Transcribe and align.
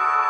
you 0.00 0.29